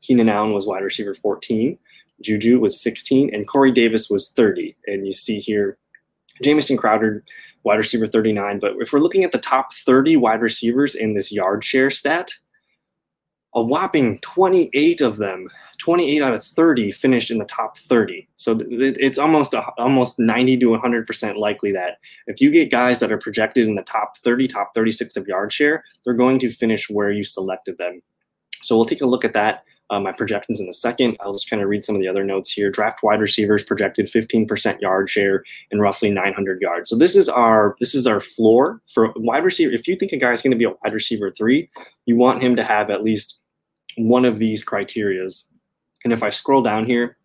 Keenan 0.00 0.28
Allen 0.28 0.52
was 0.52 0.66
wide 0.66 0.84
receiver 0.84 1.14
14. 1.14 1.78
Juju 2.20 2.60
was 2.60 2.80
16, 2.82 3.34
and 3.34 3.48
Corey 3.48 3.72
Davis 3.72 4.08
was 4.08 4.30
30. 4.30 4.76
And 4.86 5.06
you 5.06 5.12
see 5.12 5.38
here 5.38 5.78
Jamison 6.42 6.76
Crowder, 6.76 7.24
wide 7.64 7.78
receiver 7.78 8.06
39. 8.06 8.58
But 8.58 8.74
if 8.78 8.92
we're 8.92 9.00
looking 9.00 9.24
at 9.24 9.32
the 9.32 9.38
top 9.38 9.72
30 9.72 10.16
wide 10.16 10.40
receivers 10.40 10.94
in 10.94 11.14
this 11.14 11.32
yard 11.32 11.64
share 11.64 11.90
stat, 11.90 12.32
a 13.54 13.62
whopping 13.62 14.18
28 14.20 15.00
of 15.00 15.18
them, 15.18 15.46
28 15.78 16.22
out 16.22 16.32
of 16.32 16.44
30 16.44 16.92
finished 16.92 17.30
in 17.30 17.38
the 17.38 17.44
top 17.44 17.76
30. 17.76 18.28
So 18.36 18.56
it's 18.70 19.18
almost 19.18 19.52
a, 19.52 19.62
almost 19.78 20.18
90 20.18 20.58
to 20.58 20.66
100% 20.66 21.36
likely 21.36 21.72
that 21.72 21.98
if 22.26 22.40
you 22.40 22.50
get 22.50 22.70
guys 22.70 23.00
that 23.00 23.12
are 23.12 23.18
projected 23.18 23.66
in 23.66 23.74
the 23.74 23.82
top 23.82 24.16
30, 24.18 24.48
top 24.48 24.70
36 24.74 25.16
of 25.16 25.26
yard 25.26 25.52
share, 25.52 25.84
they're 26.04 26.14
going 26.14 26.38
to 26.38 26.48
finish 26.48 26.88
where 26.88 27.10
you 27.10 27.24
selected 27.24 27.78
them. 27.78 28.00
So 28.62 28.76
we'll 28.76 28.86
take 28.86 29.02
a 29.02 29.06
look 29.06 29.24
at 29.24 29.34
that 29.34 29.64
uh, 29.92 30.00
my 30.00 30.10
projections 30.10 30.58
in 30.58 30.68
a 30.68 30.72
second. 30.72 31.18
I'll 31.20 31.34
just 31.34 31.50
kind 31.50 31.62
of 31.62 31.68
read 31.68 31.84
some 31.84 31.94
of 31.94 32.00
the 32.00 32.08
other 32.08 32.24
notes 32.24 32.50
here. 32.50 32.70
Draft 32.70 33.02
wide 33.02 33.20
receivers 33.20 33.62
projected 33.62 34.06
15% 34.06 34.80
yard 34.80 35.10
share 35.10 35.44
and 35.70 35.82
roughly 35.82 36.10
900 36.10 36.62
yards. 36.62 36.88
So 36.88 36.96
this 36.96 37.14
is 37.14 37.28
our 37.28 37.76
this 37.78 37.94
is 37.94 38.06
our 38.06 38.18
floor 38.18 38.80
for 38.92 39.12
wide 39.16 39.44
receiver. 39.44 39.70
If 39.70 39.86
you 39.86 39.94
think 39.94 40.12
a 40.12 40.16
guy 40.16 40.32
is 40.32 40.40
going 40.40 40.52
to 40.52 40.56
be 40.56 40.64
a 40.64 40.70
wide 40.70 40.94
receiver 40.94 41.30
three, 41.30 41.68
you 42.06 42.16
want 42.16 42.42
him 42.42 42.56
to 42.56 42.64
have 42.64 42.88
at 42.88 43.02
least 43.02 43.40
one 43.98 44.24
of 44.24 44.38
these 44.38 44.64
criterias. 44.64 45.44
And 46.04 46.12
if 46.12 46.22
I 46.22 46.30
scroll 46.30 46.62
down 46.62 46.84
here 46.84 47.18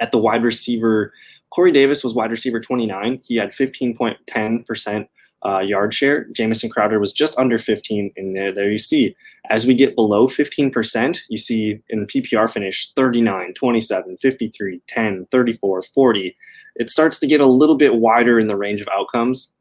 at 0.00 0.10
the 0.10 0.18
wide 0.18 0.42
receiver, 0.42 1.12
Corey 1.50 1.72
Davis 1.72 2.02
was 2.02 2.14
wide 2.14 2.30
receiver 2.30 2.58
29. 2.58 3.20
He 3.22 3.36
had 3.36 3.50
15.10% 3.50 5.08
uh, 5.44 5.60
yard 5.60 5.94
share. 5.94 6.24
Jamison 6.32 6.70
Crowder 6.70 6.98
was 6.98 7.12
just 7.12 7.38
under 7.38 7.58
15, 7.58 8.12
and 8.16 8.36
there, 8.36 8.52
there 8.52 8.70
you 8.70 8.78
see. 8.78 9.14
As 9.50 9.66
we 9.66 9.74
get 9.74 9.94
below 9.94 10.26
15%, 10.26 11.20
you 11.28 11.38
see 11.38 11.80
in 11.88 12.06
PPR 12.06 12.50
finish 12.50 12.92
39, 12.94 13.54
27, 13.54 14.16
53, 14.18 14.80
10, 14.86 15.26
34, 15.30 15.82
40. 15.82 16.36
It 16.76 16.90
starts 16.90 17.18
to 17.18 17.26
get 17.26 17.40
a 17.40 17.46
little 17.46 17.76
bit 17.76 17.96
wider 17.96 18.38
in 18.38 18.46
the 18.46 18.56
range 18.56 18.80
of 18.80 18.88
outcomes. 18.92 19.52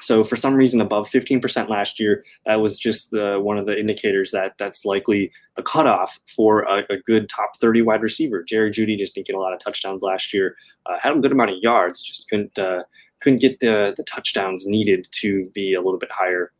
So 0.00 0.24
for 0.24 0.34
some 0.34 0.54
reason, 0.54 0.80
above 0.80 1.08
15% 1.08 1.68
last 1.68 2.00
year, 2.00 2.24
that 2.44 2.60
was 2.60 2.76
just 2.76 3.12
the, 3.12 3.38
one 3.40 3.56
of 3.56 3.66
the 3.66 3.78
indicators 3.78 4.32
that 4.32 4.54
that's 4.58 4.84
likely 4.84 5.30
the 5.54 5.62
cutoff 5.62 6.18
for 6.26 6.62
a, 6.62 6.84
a 6.90 6.96
good 6.96 7.28
top 7.28 7.52
30 7.60 7.82
wide 7.82 8.02
receiver. 8.02 8.42
Jerry 8.42 8.70
Jeudy 8.70 8.98
just 8.98 9.14
didn't 9.14 9.28
get 9.28 9.36
a 9.36 9.40
lot 9.40 9.52
of 9.52 9.60
touchdowns 9.60 10.02
last 10.02 10.34
year. 10.34 10.56
Uh, 10.86 10.98
had 10.98 11.16
a 11.16 11.20
good 11.20 11.30
amount 11.30 11.50
of 11.50 11.58
yards, 11.60 12.02
just 12.02 12.28
couldn't 12.28 12.58
uh, 12.58 12.82
couldn't 13.22 13.40
get 13.40 13.60
the, 13.60 13.94
the 13.96 14.04
touchdowns 14.04 14.66
needed 14.66 15.08
to 15.12 15.46
be 15.54 15.74
a 15.74 15.80
little 15.80 15.98
bit 15.98 16.10
higher. 16.10 16.52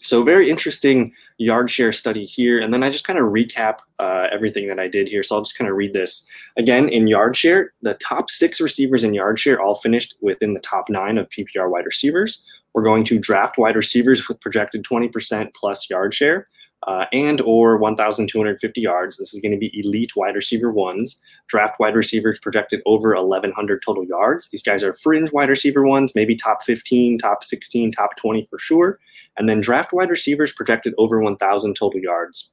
So 0.00 0.22
very 0.22 0.50
interesting 0.50 1.12
yard 1.38 1.70
share 1.70 1.90
study 1.90 2.24
here. 2.24 2.60
And 2.60 2.74
then 2.74 2.82
I 2.82 2.90
just 2.90 3.06
kind 3.06 3.18
of 3.18 3.26
recap 3.26 3.78
uh, 3.98 4.28
everything 4.30 4.68
that 4.68 4.78
I 4.78 4.86
did 4.86 5.08
here. 5.08 5.22
So 5.22 5.34
I'll 5.34 5.42
just 5.42 5.56
kind 5.56 5.70
of 5.70 5.76
read 5.76 5.94
this. 5.94 6.26
Again, 6.58 6.90
in 6.90 7.06
yard 7.06 7.36
share, 7.36 7.72
the 7.80 7.94
top 7.94 8.30
six 8.30 8.60
receivers 8.60 9.02
in 9.02 9.14
yard 9.14 9.38
share 9.38 9.60
all 9.60 9.74
finished 9.74 10.14
within 10.20 10.52
the 10.52 10.60
top 10.60 10.90
nine 10.90 11.16
of 11.16 11.28
PPR 11.30 11.70
wide 11.70 11.86
receivers. 11.86 12.44
We're 12.74 12.82
going 12.82 13.04
to 13.04 13.18
draft 13.18 13.56
wide 13.56 13.76
receivers 13.76 14.28
with 14.28 14.40
projected 14.40 14.84
20% 14.84 15.54
plus 15.54 15.88
yard 15.88 16.12
share 16.12 16.46
uh, 16.86 17.06
and 17.12 17.40
or 17.40 17.76
1,250 17.78 18.80
yards. 18.80 19.16
This 19.16 19.32
is 19.32 19.40
going 19.40 19.52
to 19.52 19.58
be 19.58 19.78
elite 19.78 20.16
wide 20.16 20.34
receiver 20.34 20.70
ones. 20.70 21.20
Draft 21.48 21.80
wide 21.80 21.94
receivers 21.94 22.38
projected 22.38 22.82
over 22.86 23.14
1,100 23.14 23.82
total 23.84 24.04
yards. 24.04 24.48
These 24.50 24.62
guys 24.62 24.84
are 24.84 24.92
fringe 24.92 25.32
wide 25.32 25.48
receiver 25.48 25.82
ones, 25.84 26.14
maybe 26.14 26.36
top 26.36 26.62
15, 26.62 27.18
top 27.18 27.42
16, 27.44 27.92
top 27.92 28.16
20 28.16 28.46
for 28.46 28.58
sure. 28.58 28.98
And 29.36 29.48
then 29.48 29.60
draft 29.60 29.92
wide 29.92 30.10
receivers 30.10 30.52
projected 30.52 30.94
over 30.98 31.20
1,000 31.20 31.74
total 31.74 32.00
yards. 32.00 32.50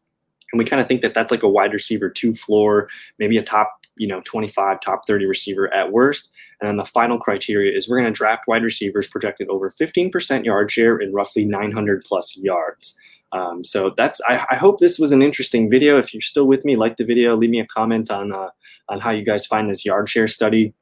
And 0.51 0.59
we 0.59 0.65
kind 0.65 0.81
of 0.81 0.87
think 0.87 1.01
that 1.01 1.13
that's 1.13 1.31
like 1.31 1.43
a 1.43 1.49
wide 1.49 1.73
receiver 1.73 2.09
two 2.09 2.33
floor, 2.33 2.89
maybe 3.19 3.37
a 3.37 3.43
top 3.43 3.81
you 3.97 4.07
know 4.07 4.21
25 4.21 4.79
top 4.79 5.05
30 5.05 5.25
receiver 5.25 5.71
at 5.73 5.91
worst 5.91 6.31
and 6.59 6.67
then 6.67 6.77
the 6.77 6.85
final 6.85 7.19
criteria 7.19 7.75
is 7.77 7.89
we're 7.89 7.99
going 7.99 8.11
to 8.11 8.17
draft 8.17 8.47
wide 8.47 8.63
receivers 8.63 9.07
projected 9.07 9.49
over 9.49 9.69
15% 9.69 10.45
yard 10.45 10.71
share 10.71 10.95
and 10.95 11.13
roughly 11.13 11.43
900 11.43 12.03
plus 12.05 12.37
yards 12.37 12.95
Um, 13.33 13.63
so 13.63 13.91
that's 13.95 14.19
I, 14.27 14.45
I, 14.51 14.55
hope 14.55 14.79
this 14.79 14.99
was 14.99 15.11
an 15.11 15.21
interesting 15.21 15.69
video. 15.69 15.97
If 15.97 16.13
you're 16.13 16.21
still 16.21 16.45
with 16.45 16.65
me, 16.65 16.75
like 16.75 16.97
the 16.97 17.05
video, 17.05 17.35
leave 17.35 17.49
me 17.49 17.59
a 17.59 17.65
comment 17.65 18.11
on 18.11 18.33
uh, 18.33 18.49
on 18.89 18.99
how 18.99 19.11
you 19.11 19.23
guys 19.23 19.45
find 19.45 19.69
this 19.69 19.85
yard 19.85 20.09
share 20.09 20.27
study. 20.27 20.73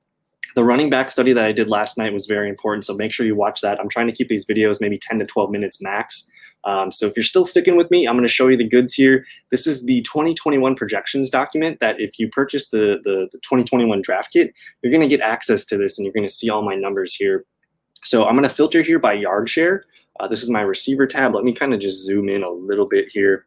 The 0.56 0.64
running 0.64 0.90
back 0.90 1.12
study 1.12 1.32
that 1.34 1.46
I 1.46 1.52
did 1.52 1.70
last 1.70 1.96
night 1.96 2.12
was 2.12 2.26
very 2.26 2.50
important, 2.50 2.86
so 2.86 2.96
make 2.96 3.12
sure 3.12 3.26
you 3.26 3.36
watch 3.36 3.62
that. 3.62 3.80
I'm 3.80 3.90
trying 3.90 4.08
to 4.08 4.14
keep 4.14 4.30
these 4.30 4.48
videos 4.48 4.82
maybe 4.82 4.98
10 4.98 5.20
to 5.20 5.26
12 5.26 5.52
minutes 5.52 5.80
max. 5.80 6.28
Um, 6.64 6.92
so 6.92 7.06
if 7.06 7.16
you're 7.16 7.24
still 7.24 7.46
sticking 7.46 7.78
with 7.78 7.90
me, 7.92 8.08
I'm 8.08 8.16
going 8.16 8.28
to 8.28 8.34
show 8.34 8.48
you 8.48 8.58
the 8.58 8.68
goods 8.68 8.94
here. 8.94 9.26
This 9.52 9.68
is 9.68 9.86
the 9.86 10.02
2021 10.02 10.76
projections 10.76 11.30
document 11.30 11.80
that 11.80 12.02
if 12.02 12.20
you 12.20 12.30
purchase 12.30 12.70
the, 12.70 13.00
the, 13.04 13.30
the 13.32 13.38
2021 13.44 14.02
draft 14.02 14.34
kit, 14.34 14.54
you're 14.82 14.92
going 14.92 15.08
to 15.08 15.08
get 15.08 15.22
access 15.22 15.64
to 15.66 15.78
this 15.78 15.98
and 15.98 16.06
you're 16.06 16.14
going 16.14 16.26
to 16.26 16.30
see 16.30 16.50
all 16.50 16.64
my 16.64 16.76
numbers 16.76 17.14
here. 17.14 17.46
So 18.04 18.26
I'm 18.26 18.36
going 18.36 18.48
to 18.48 18.54
filter 18.54 18.82
here 18.82 19.00
by 19.00 19.14
yard 19.14 19.50
share. 19.50 19.84
Uh, 20.20 20.28
this 20.28 20.44
is 20.44 20.50
my 20.50 20.62
receiver 20.62 21.08
tab. 21.08 21.34
Let 21.34 21.44
me 21.44 21.54
kind 21.54 21.74
of 21.74 21.80
just 21.80 22.04
zoom 22.04 22.30
in 22.30 22.44
a 22.44 22.50
little 22.50 22.88
bit 22.88 23.08
here, 23.10 23.46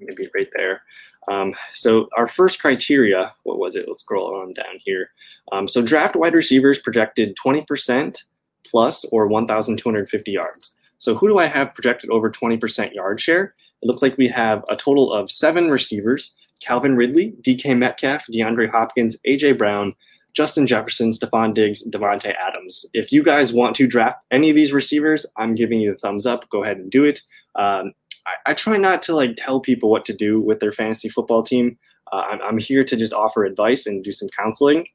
maybe 0.00 0.28
right 0.34 0.48
there. 0.56 0.82
Um, 1.28 1.54
so 1.74 2.08
our 2.16 2.28
first 2.28 2.60
criteria, 2.60 3.34
what 3.42 3.58
was 3.58 3.74
it? 3.74 3.86
Let's 3.86 4.00
scroll 4.00 4.34
on 4.36 4.52
down 4.52 4.78
here. 4.84 5.10
Um, 5.52 5.68
so 5.68 5.82
draft 5.82 6.16
wide 6.16 6.34
receivers 6.34 6.78
projected 6.78 7.36
20% 7.44 8.22
plus 8.64 9.04
or 9.06 9.26
1,250 9.26 10.30
yards. 10.30 10.76
So 10.98 11.14
who 11.14 11.28
do 11.28 11.38
I 11.38 11.46
have 11.46 11.74
projected 11.74 12.10
over 12.10 12.30
20% 12.30 12.94
yard 12.94 13.20
share? 13.20 13.54
It 13.82 13.86
looks 13.86 14.02
like 14.02 14.16
we 14.16 14.28
have 14.28 14.64
a 14.68 14.76
total 14.76 15.12
of 15.12 15.30
seven 15.30 15.70
receivers, 15.70 16.34
Calvin 16.60 16.96
Ridley, 16.96 17.34
DK 17.42 17.76
Metcalf, 17.76 18.24
DeAndre 18.32 18.70
Hopkins, 18.70 19.16
AJ 19.26 19.58
Brown, 19.58 19.94
Justin 20.36 20.66
Jefferson, 20.66 21.12
Stefon 21.12 21.54
Diggs, 21.54 21.82
Davante 21.88 22.34
Adams. 22.38 22.84
If 22.92 23.10
you 23.10 23.22
guys 23.22 23.54
want 23.54 23.74
to 23.76 23.86
draft 23.86 24.22
any 24.30 24.50
of 24.50 24.54
these 24.54 24.70
receivers, 24.70 25.24
I'm 25.38 25.54
giving 25.54 25.80
you 25.80 25.92
the 25.92 25.98
thumbs 25.98 26.26
up. 26.26 26.46
Go 26.50 26.62
ahead 26.62 26.76
and 26.76 26.90
do 26.90 27.04
it. 27.04 27.22
Um, 27.54 27.92
I, 28.26 28.50
I, 28.50 28.54
try 28.54 28.76
not 28.76 29.00
to 29.02 29.14
like 29.14 29.36
tell 29.38 29.60
people 29.60 29.88
what 29.88 30.04
to 30.04 30.12
do 30.12 30.38
with 30.38 30.60
their 30.60 30.72
fantasy 30.72 31.08
football 31.08 31.42
team. 31.42 31.78
Uh, 32.12 32.24
I'm, 32.28 32.42
I'm 32.42 32.58
here 32.58 32.84
to 32.84 32.96
just 32.96 33.14
offer 33.14 33.44
advice 33.44 33.86
and 33.86 34.04
do 34.04 34.12
some 34.12 34.28
counseling. 34.36 34.86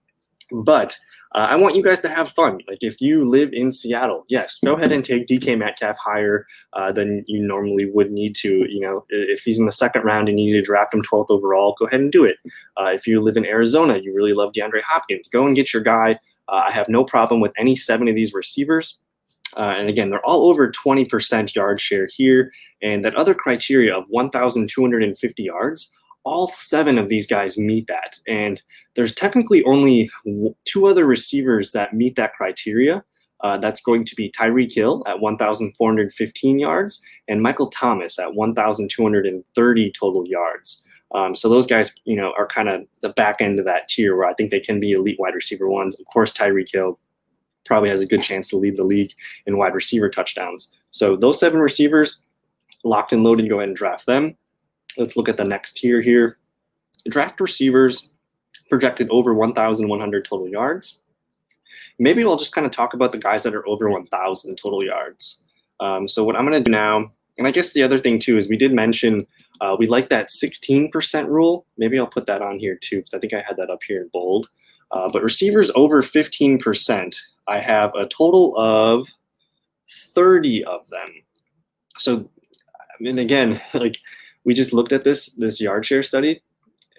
But 0.51 0.95
uh, 1.33 1.47
I 1.49 1.55
want 1.55 1.75
you 1.75 1.83
guys 1.83 2.01
to 2.01 2.09
have 2.09 2.29
fun. 2.29 2.59
Like 2.67 2.79
if 2.81 2.99
you 2.99 3.23
live 3.23 3.53
in 3.53 3.71
Seattle, 3.71 4.25
yes, 4.27 4.59
go 4.63 4.75
ahead 4.75 4.91
and 4.91 5.03
take 5.03 5.27
DK 5.27 5.57
Metcalf 5.57 5.97
higher 5.97 6.45
uh, 6.73 6.91
than 6.91 7.23
you 7.27 7.41
normally 7.41 7.85
would 7.85 8.11
need 8.11 8.35
to. 8.37 8.65
You 8.69 8.81
know, 8.81 9.05
if 9.09 9.41
he's 9.43 9.57
in 9.57 9.65
the 9.65 9.71
second 9.71 10.03
round 10.03 10.27
and 10.27 10.39
you 10.39 10.47
need 10.47 10.59
to 10.59 10.61
draft 10.61 10.93
him 10.93 11.01
12th 11.01 11.29
overall, 11.29 11.75
go 11.79 11.85
ahead 11.85 12.01
and 12.01 12.11
do 12.11 12.25
it. 12.25 12.37
Uh, 12.75 12.91
if 12.93 13.07
you 13.07 13.21
live 13.21 13.37
in 13.37 13.45
Arizona, 13.45 13.97
you 13.97 14.13
really 14.13 14.33
love 14.33 14.51
DeAndre 14.51 14.81
Hopkins, 14.81 15.29
go 15.29 15.45
and 15.47 15.55
get 15.55 15.73
your 15.73 15.83
guy. 15.83 16.19
Uh, 16.49 16.63
I 16.67 16.71
have 16.71 16.89
no 16.89 17.05
problem 17.05 17.39
with 17.39 17.53
any 17.57 17.75
seven 17.75 18.09
of 18.09 18.15
these 18.15 18.33
receivers. 18.33 18.99
Uh, 19.55 19.73
and 19.77 19.89
again, 19.89 20.09
they're 20.09 20.25
all 20.25 20.49
over 20.49 20.69
20% 20.69 21.55
yard 21.55 21.79
share 21.79 22.07
here. 22.11 22.51
And 22.81 23.05
that 23.05 23.15
other 23.15 23.33
criteria 23.33 23.95
of 23.95 24.05
1,250 24.09 25.43
yards 25.43 25.93
all 26.23 26.47
seven 26.49 26.97
of 26.97 27.09
these 27.09 27.27
guys 27.27 27.57
meet 27.57 27.87
that. 27.87 28.17
And 28.27 28.61
there's 28.95 29.13
technically 29.13 29.63
only 29.63 30.09
two 30.65 30.87
other 30.87 31.05
receivers 31.05 31.71
that 31.71 31.93
meet 31.93 32.15
that 32.15 32.33
criteria. 32.33 33.03
Uh, 33.43 33.57
that's 33.57 33.81
going 33.81 34.05
to 34.05 34.15
be 34.15 34.31
Tyreek 34.31 34.71
Hill 34.71 35.03
at 35.07 35.19
1,415 35.19 36.59
yards 36.59 37.01
and 37.27 37.41
Michael 37.41 37.69
Thomas 37.69 38.19
at 38.19 38.35
1,230 38.35 39.91
total 39.99 40.27
yards. 40.27 40.83
Um, 41.13 41.35
so 41.35 41.49
those 41.49 41.65
guys, 41.65 41.91
you 42.05 42.15
know, 42.15 42.33
are 42.37 42.45
kind 42.45 42.69
of 42.69 42.81
the 43.01 43.09
back 43.09 43.41
end 43.41 43.59
of 43.59 43.65
that 43.65 43.87
tier 43.87 44.15
where 44.15 44.27
I 44.27 44.33
think 44.33 44.51
they 44.51 44.59
can 44.59 44.79
be 44.79 44.91
elite 44.91 45.17
wide 45.19 45.33
receiver 45.33 45.67
ones. 45.67 45.99
Of 45.99 46.05
course, 46.05 46.31
Tyreek 46.31 46.71
Hill 46.71 46.99
probably 47.65 47.89
has 47.89 48.01
a 48.01 48.05
good 48.05 48.21
chance 48.21 48.47
to 48.49 48.57
lead 48.57 48.77
the 48.77 48.83
league 48.83 49.11
in 49.45 49.57
wide 49.57 49.73
receiver 49.73 50.09
touchdowns. 50.09 50.71
So 50.91 51.15
those 51.15 51.39
seven 51.39 51.59
receivers, 51.59 52.23
locked 52.83 53.11
and 53.11 53.23
loaded, 53.23 53.49
go 53.49 53.57
ahead 53.57 53.69
and 53.69 53.77
draft 53.77 54.05
them. 54.05 54.35
Let's 54.97 55.15
look 55.15 55.29
at 55.29 55.37
the 55.37 55.45
next 55.45 55.77
tier 55.77 56.01
here. 56.01 56.37
Draft 57.09 57.39
receivers 57.39 58.11
projected 58.69 59.09
over 59.09 59.33
1,100 59.33 60.25
total 60.25 60.47
yards. 60.47 61.01
Maybe 61.99 62.23
we'll 62.23 62.37
just 62.37 62.53
kind 62.53 62.65
of 62.65 62.71
talk 62.71 62.93
about 62.93 63.11
the 63.11 63.17
guys 63.17 63.43
that 63.43 63.55
are 63.55 63.67
over 63.67 63.89
1,000 63.89 64.55
total 64.55 64.83
yards. 64.83 65.41
Um, 65.79 66.07
so 66.07 66.23
what 66.23 66.35
I'm 66.35 66.45
going 66.45 66.61
to 66.61 66.63
do 66.63 66.71
now, 66.71 67.11
and 67.37 67.47
I 67.47 67.51
guess 67.51 67.73
the 67.73 67.83
other 67.83 67.99
thing 67.99 68.19
too 68.19 68.37
is 68.37 68.49
we 68.49 68.57
did 68.57 68.73
mention 68.73 69.25
uh, 69.61 69.75
we 69.77 69.87
like 69.87 70.09
that 70.09 70.29
16% 70.29 71.27
rule. 71.27 71.65
Maybe 71.77 71.99
I'll 71.99 72.07
put 72.07 72.25
that 72.25 72.41
on 72.41 72.59
here 72.59 72.75
too 72.75 72.97
because 72.97 73.13
I 73.13 73.19
think 73.19 73.33
I 73.33 73.41
had 73.41 73.57
that 73.57 73.69
up 73.69 73.83
here 73.83 74.01
in 74.01 74.09
bold. 74.11 74.49
Uh, 74.91 75.09
but 75.11 75.23
receivers 75.23 75.71
over 75.75 76.01
15%, 76.01 77.17
I 77.47 77.59
have 77.59 77.93
a 77.95 78.07
total 78.07 78.57
of 78.57 79.07
30 80.13 80.63
of 80.65 80.87
them. 80.89 81.07
So, 81.97 82.29
I 82.75 82.95
mean, 82.99 83.19
again, 83.19 83.61
like 83.73 83.97
we 84.43 84.53
just 84.53 84.73
looked 84.73 84.91
at 84.91 85.03
this 85.03 85.27
this 85.33 85.61
yard 85.61 85.85
share 85.85 86.03
study, 86.03 86.41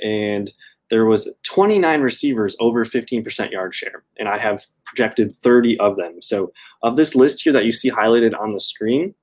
and 0.03 0.53
there 0.91 1.07
was 1.07 1.33
29 1.45 2.03
receivers 2.03 2.55
over 2.61 2.85
15% 2.85 3.51
yard 3.51 3.75
share, 3.75 4.05
and 4.19 4.29
I 4.29 4.37
have 4.39 4.65
projected 4.85 5.33
30 5.33 5.79
of 5.81 5.97
them. 5.97 6.21
So 6.21 6.53
of 6.83 6.97
this 6.97 7.15
list 7.15 7.43
here 7.43 7.53
that 7.55 7.65
you 7.65 7.73
see 7.73 7.91
highlighted 7.91 8.39
on 8.39 8.51
the 8.51 8.61
screen, 8.61 9.15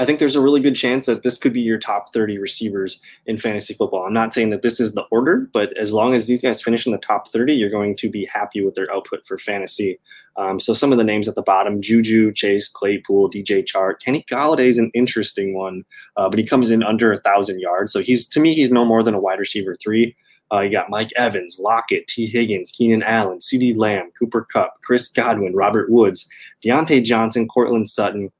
I 0.00 0.06
think 0.06 0.18
there's 0.18 0.34
a 0.34 0.40
really 0.40 0.60
good 0.60 0.74
chance 0.74 1.04
that 1.04 1.22
this 1.22 1.36
could 1.36 1.52
be 1.52 1.60
your 1.60 1.78
top 1.78 2.14
30 2.14 2.38
receivers 2.38 3.02
in 3.26 3.36
fantasy 3.36 3.74
football. 3.74 4.06
I'm 4.06 4.14
not 4.14 4.32
saying 4.32 4.48
that 4.48 4.62
this 4.62 4.80
is 4.80 4.94
the 4.94 5.04
order, 5.10 5.46
but 5.52 5.76
as 5.76 5.92
long 5.92 6.14
as 6.14 6.26
these 6.26 6.40
guys 6.40 6.62
finish 6.62 6.86
in 6.86 6.92
the 6.92 6.98
top 6.98 7.28
30, 7.28 7.52
you're 7.52 7.68
going 7.68 7.94
to 7.96 8.08
be 8.08 8.24
happy 8.24 8.64
with 8.64 8.74
their 8.76 8.90
output 8.90 9.26
for 9.26 9.36
fantasy. 9.36 10.00
Um, 10.38 10.58
so 10.58 10.72
some 10.72 10.90
of 10.90 10.96
the 10.96 11.04
names 11.04 11.28
at 11.28 11.34
the 11.34 11.42
bottom: 11.42 11.82
Juju, 11.82 12.32
Chase, 12.32 12.66
Claypool, 12.66 13.28
DJ 13.28 13.62
Chark, 13.62 14.00
Kenny 14.00 14.24
Golladay 14.30 14.68
is 14.68 14.78
an 14.78 14.90
interesting 14.94 15.54
one, 15.54 15.82
uh, 16.16 16.30
but 16.30 16.38
he 16.38 16.46
comes 16.46 16.70
in 16.70 16.82
under 16.82 17.12
a 17.12 17.18
thousand 17.18 17.60
yards. 17.60 17.92
So 17.92 18.00
he's 18.00 18.26
to 18.28 18.40
me, 18.40 18.54
he's 18.54 18.70
no 18.70 18.86
more 18.86 19.02
than 19.02 19.12
a 19.12 19.20
wide 19.20 19.38
receiver 19.38 19.74
three. 19.74 20.16
Uh, 20.50 20.60
you 20.60 20.70
got 20.70 20.88
Mike 20.88 21.10
Evans, 21.14 21.58
Lockett, 21.60 22.06
Tee 22.06 22.26
Higgins, 22.26 22.72
Keenan 22.72 23.02
Allen, 23.02 23.38
CeeDee 23.38 23.76
Lamb, 23.76 24.10
Cooper 24.18 24.46
Kupp, 24.50 24.80
Chris 24.82 25.08
Godwin, 25.08 25.54
Robert 25.54 25.90
Woods, 25.90 26.26
Diontae 26.64 27.04
Johnson, 27.04 27.46
Courtland 27.46 27.88
Sutton, 27.88 28.30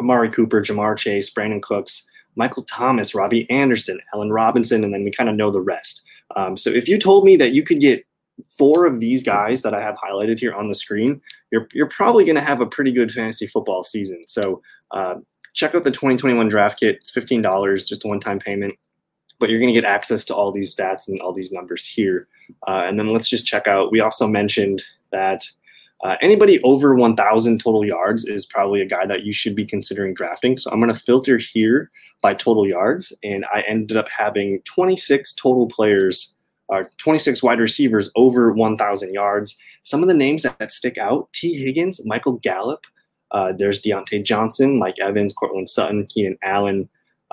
Amari 0.00 0.30
Cooper, 0.30 0.60
Ja'Marr 0.60 0.96
Chase, 0.96 1.30
Brandin 1.30 1.62
Cooks, 1.62 2.08
Michael 2.36 2.64
Thomas, 2.64 3.14
Robbie 3.14 3.48
Anderson, 3.50 4.00
Allen 4.12 4.30
Robinson, 4.30 4.84
and 4.84 4.92
then 4.92 5.04
we 5.04 5.10
kind 5.10 5.28
of 5.28 5.36
know 5.36 5.50
the 5.50 5.60
rest. 5.60 6.02
Um, 6.36 6.56
so 6.56 6.70
if 6.70 6.88
you 6.88 6.98
told 6.98 7.24
me 7.24 7.36
that 7.36 7.52
you 7.52 7.62
could 7.62 7.80
get 7.80 8.04
four 8.48 8.86
of 8.86 9.00
these 9.00 9.22
guys 9.22 9.62
that 9.62 9.74
I 9.74 9.80
have 9.80 9.96
highlighted 9.96 10.40
here 10.40 10.52
on 10.52 10.68
the 10.68 10.74
screen, 10.74 11.20
you're, 11.52 11.68
you're 11.72 11.88
probably 11.88 12.24
going 12.24 12.34
to 12.34 12.40
have 12.40 12.60
a 12.60 12.66
pretty 12.66 12.90
good 12.90 13.12
fantasy 13.12 13.46
football 13.46 13.84
season. 13.84 14.22
So 14.26 14.60
uh, 14.90 15.16
check 15.52 15.74
out 15.74 15.84
the 15.84 15.90
2021 15.90 16.48
draft 16.48 16.80
kit. 16.80 16.96
It's 16.96 17.12
$15, 17.12 17.86
just 17.86 18.04
a 18.04 18.08
one-time 18.08 18.40
payment, 18.40 18.74
but 19.38 19.50
you're 19.50 19.60
going 19.60 19.72
to 19.72 19.80
get 19.80 19.88
access 19.88 20.24
to 20.26 20.34
all 20.34 20.50
these 20.50 20.74
stats 20.74 21.06
and 21.06 21.20
all 21.20 21.32
these 21.32 21.52
numbers 21.52 21.86
here. 21.86 22.26
Uh, 22.66 22.82
and 22.86 22.98
then 22.98 23.12
let's 23.12 23.28
just 23.28 23.46
check 23.46 23.68
out. 23.68 23.92
We 23.92 24.00
also 24.00 24.26
mentioned 24.26 24.82
that 25.12 25.48
uh, 26.02 26.16
anybody 26.20 26.60
over 26.62 26.94
1,000 26.94 27.60
total 27.60 27.84
yards 27.84 28.24
is 28.24 28.44
probably 28.44 28.82
a 28.82 28.86
guy 28.86 29.06
that 29.06 29.24
you 29.24 29.32
should 29.32 29.56
be 29.56 29.64
considering 29.64 30.12
drafting. 30.12 30.58
So 30.58 30.70
I'm 30.70 30.80
going 30.80 30.92
to 30.92 30.98
filter 30.98 31.38
here 31.38 31.90
by 32.20 32.34
total 32.34 32.68
yards, 32.68 33.12
and 33.22 33.46
I 33.52 33.62
ended 33.66 33.96
up 33.96 34.08
having 34.08 34.60
26 34.64 35.32
total 35.34 35.66
players, 35.66 36.36
or 36.68 36.82
uh, 36.82 36.88
26 36.98 37.42
wide 37.42 37.60
receivers 37.60 38.10
over 38.16 38.52
1,000 38.52 39.14
yards. 39.14 39.56
Some 39.82 40.02
of 40.02 40.08
the 40.08 40.14
names 40.14 40.42
that, 40.42 40.58
that 40.58 40.72
stick 40.72 40.98
out: 40.98 41.32
Tee 41.32 41.54
Higgins, 41.54 42.04
Michael 42.04 42.34
Gallup. 42.34 42.86
Uh, 43.30 43.52
there's 43.56 43.80
Diontae 43.80 44.24
Johnson, 44.24 44.78
Mike 44.78 44.98
Evans, 45.00 45.32
Courtland 45.32 45.68
Sutton, 45.68 46.06
Keenan 46.06 46.38
Allen, 46.42 46.88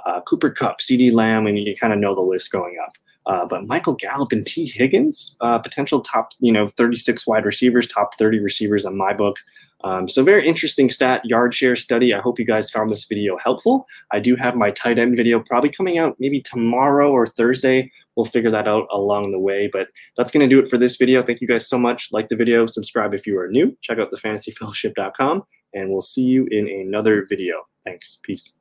uh, 0.05 0.21
Cooper 0.21 0.49
Kupp, 0.49 0.79
CeeDee 0.79 1.13
Lamb, 1.13 1.45
and 1.45 1.59
you 1.59 1.75
kind 1.75 1.93
of 1.93 1.99
know 1.99 2.15
the 2.15 2.21
list 2.21 2.51
going 2.51 2.77
up. 2.83 2.93
Uh, 3.25 3.45
but 3.45 3.65
Michael 3.67 3.93
Gallup 3.93 4.31
and 4.31 4.45
Tee 4.45 4.65
Higgins, 4.65 5.37
uh, 5.41 5.59
potential 5.59 6.01
top, 6.01 6.31
you 6.39 6.51
know, 6.51 6.67
36 6.67 7.27
wide 7.27 7.45
receivers, 7.45 7.87
top 7.87 8.17
30 8.17 8.39
receivers 8.39 8.85
on 8.85 8.97
my 8.97 9.13
book. 9.13 9.37
Um, 9.83 10.07
so 10.07 10.23
very 10.23 10.47
interesting 10.47 10.89
stat 10.89 11.21
yard 11.25 11.53
share 11.53 11.75
study. 11.75 12.13
I 12.13 12.19
hope 12.19 12.39
you 12.39 12.45
guys 12.45 12.69
found 12.69 12.89
this 12.89 13.05
video 13.05 13.37
helpful. 13.43 13.87
I 14.11 14.19
do 14.19 14.35
have 14.35 14.55
my 14.55 14.71
tight 14.71 14.97
end 14.97 15.15
video 15.17 15.39
probably 15.39 15.69
coming 15.69 15.97
out 15.97 16.15
maybe 16.19 16.41
tomorrow 16.41 17.11
or 17.11 17.25
Thursday. 17.25 17.91
We'll 18.15 18.25
figure 18.25 18.51
that 18.51 18.67
out 18.67 18.87
along 18.91 19.31
the 19.31 19.39
way. 19.39 19.67
But 19.67 19.89
that's 20.17 20.31
going 20.31 20.47
to 20.47 20.53
do 20.53 20.61
it 20.61 20.69
for 20.69 20.77
this 20.77 20.97
video. 20.97 21.23
Thank 21.23 21.41
you 21.41 21.47
guys 21.47 21.67
so 21.67 21.79
much. 21.79 22.09
Like 22.11 22.29
the 22.29 22.35
video, 22.35 22.65
subscribe 22.65 23.13
if 23.13 23.25
you 23.25 23.39
are 23.39 23.47
new. 23.47 23.75
Check 23.81 23.99
out 23.99 24.11
thefantasyfellowship.com, 24.11 25.43
and 25.73 25.89
we'll 25.89 26.01
see 26.01 26.23
you 26.23 26.47
in 26.51 26.67
another 26.67 27.25
video. 27.27 27.63
Thanks. 27.83 28.19
Peace. 28.21 28.53